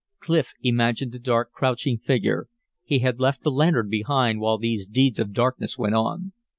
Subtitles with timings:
[0.17, 2.47] Clif imagined the dark, crouching figure.
[2.83, 6.33] He had left the lantern behind while these deeds of darkness went on.